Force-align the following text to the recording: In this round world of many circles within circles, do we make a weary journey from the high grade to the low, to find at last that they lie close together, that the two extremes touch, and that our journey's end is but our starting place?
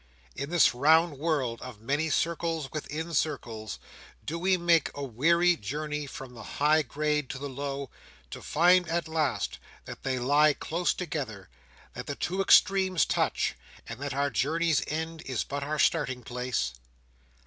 In 0.35 0.49
this 0.49 0.73
round 0.73 1.19
world 1.19 1.61
of 1.61 1.79
many 1.79 2.09
circles 2.09 2.71
within 2.71 3.13
circles, 3.13 3.77
do 4.25 4.39
we 4.39 4.57
make 4.57 4.89
a 4.95 5.03
weary 5.03 5.55
journey 5.55 6.07
from 6.07 6.33
the 6.33 6.41
high 6.57 6.81
grade 6.81 7.29
to 7.29 7.37
the 7.37 7.47
low, 7.47 7.91
to 8.31 8.41
find 8.41 8.89
at 8.89 9.07
last 9.07 9.59
that 9.85 10.01
they 10.01 10.17
lie 10.17 10.53
close 10.55 10.95
together, 10.95 11.49
that 11.93 12.07
the 12.07 12.15
two 12.15 12.41
extremes 12.41 13.05
touch, 13.05 13.53
and 13.87 13.99
that 13.99 14.15
our 14.15 14.31
journey's 14.31 14.81
end 14.87 15.21
is 15.27 15.43
but 15.43 15.61
our 15.61 15.77
starting 15.77 16.23
place? 16.23 16.73